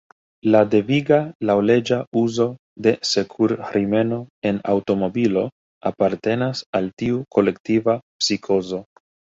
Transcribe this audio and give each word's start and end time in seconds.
La 0.53 0.59
deviga, 0.75 1.19
laŭleĝa 1.49 1.99
uzo 2.21 2.47
de 2.87 2.95
sekur-rimeno 3.11 4.19
en 4.53 4.61
aŭtomobilo 4.75 5.47
apartenas 5.93 6.67
al 6.81 6.95
tiu 7.05 7.25
kolektiva 7.39 8.01
psikozo. 8.23 8.87